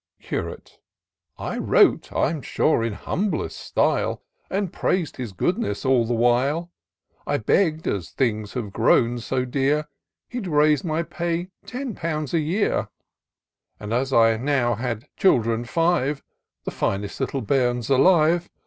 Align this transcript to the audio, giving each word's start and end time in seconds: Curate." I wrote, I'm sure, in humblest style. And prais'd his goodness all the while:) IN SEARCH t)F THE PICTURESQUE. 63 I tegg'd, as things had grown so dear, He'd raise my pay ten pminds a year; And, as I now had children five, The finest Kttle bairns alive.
Curate." 0.19 0.79
I 1.37 1.59
wrote, 1.59 2.11
I'm 2.11 2.41
sure, 2.41 2.83
in 2.83 2.93
humblest 2.93 3.55
style. 3.59 4.23
And 4.49 4.73
prais'd 4.73 5.17
his 5.17 5.31
goodness 5.31 5.85
all 5.85 6.05
the 6.05 6.15
while:) 6.15 6.71
IN 7.27 7.33
SEARCH 7.33 7.45
t)F 7.45 7.45
THE 7.45 7.53
PICTURESQUE. 7.53 7.61
63 7.61 7.61
I 7.61 7.67
tegg'd, 7.67 7.97
as 8.05 8.09
things 8.09 8.53
had 8.53 8.73
grown 8.73 9.19
so 9.19 9.45
dear, 9.45 9.87
He'd 10.27 10.47
raise 10.47 10.83
my 10.83 11.03
pay 11.03 11.49
ten 11.67 11.93
pminds 11.93 12.33
a 12.33 12.39
year; 12.39 12.87
And, 13.79 13.93
as 13.93 14.11
I 14.11 14.37
now 14.37 14.73
had 14.73 15.07
children 15.17 15.65
five, 15.65 16.23
The 16.63 16.71
finest 16.71 17.19
Kttle 17.19 17.45
bairns 17.45 17.91
alive. 17.91 18.49